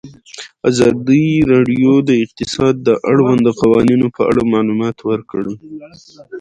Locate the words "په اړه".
4.15-4.41